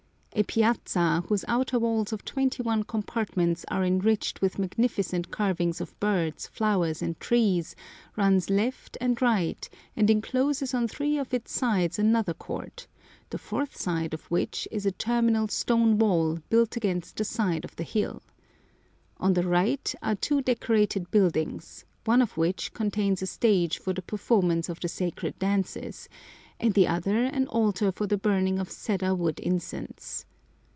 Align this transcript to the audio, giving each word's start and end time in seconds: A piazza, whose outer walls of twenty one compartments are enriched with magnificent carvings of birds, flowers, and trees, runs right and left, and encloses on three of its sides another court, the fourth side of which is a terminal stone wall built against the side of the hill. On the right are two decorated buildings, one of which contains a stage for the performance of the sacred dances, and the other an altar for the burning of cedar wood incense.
A 0.33 0.43
piazza, 0.43 1.25
whose 1.27 1.43
outer 1.49 1.77
walls 1.77 2.13
of 2.13 2.23
twenty 2.23 2.63
one 2.63 2.83
compartments 2.83 3.65
are 3.67 3.83
enriched 3.83 4.41
with 4.41 4.57
magnificent 4.57 5.29
carvings 5.29 5.81
of 5.81 5.99
birds, 5.99 6.47
flowers, 6.47 7.01
and 7.01 7.19
trees, 7.19 7.75
runs 8.15 8.49
right 8.49 8.95
and 9.01 9.21
left, 9.21 9.69
and 9.97 10.09
encloses 10.09 10.73
on 10.73 10.87
three 10.87 11.17
of 11.17 11.33
its 11.33 11.51
sides 11.51 11.99
another 11.99 12.33
court, 12.33 12.87
the 13.29 13.37
fourth 13.37 13.75
side 13.75 14.13
of 14.13 14.23
which 14.31 14.69
is 14.71 14.85
a 14.85 14.93
terminal 14.93 15.49
stone 15.49 15.97
wall 15.97 16.39
built 16.49 16.77
against 16.77 17.17
the 17.17 17.25
side 17.25 17.65
of 17.65 17.75
the 17.75 17.83
hill. 17.83 18.21
On 19.17 19.33
the 19.33 19.45
right 19.45 19.93
are 20.01 20.15
two 20.15 20.41
decorated 20.41 21.11
buildings, 21.11 21.83
one 22.05 22.21
of 22.21 22.37
which 22.37 22.73
contains 22.73 23.21
a 23.21 23.27
stage 23.27 23.79
for 23.79 23.91
the 23.93 24.01
performance 24.01 24.69
of 24.69 24.79
the 24.79 24.87
sacred 24.87 25.37
dances, 25.39 26.07
and 26.59 26.75
the 26.75 26.87
other 26.87 27.23
an 27.25 27.47
altar 27.47 27.91
for 27.91 28.05
the 28.05 28.17
burning 28.17 28.59
of 28.59 28.69
cedar 28.69 29.15
wood 29.15 29.39
incense. 29.39 30.25